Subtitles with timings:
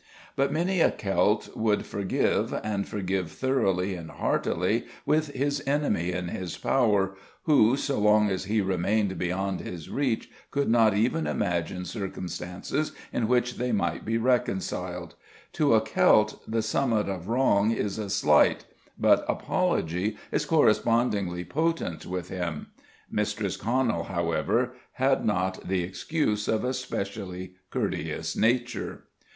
[0.35, 6.29] But many a Celt would forgive, and forgive thoroughly and heartily, with his enemy in
[6.29, 11.85] his power, who, so long as he remained beyond his reach, could not even imagine
[11.85, 15.13] circumstances in which they might be reconciled.
[15.53, 18.65] To a Celt the summit of wrong is a slight,
[18.97, 22.69] but apology is correspondingly potent with him.
[23.11, 29.03] Mistress Conal, however, had not the excuse of a specially courteous nature.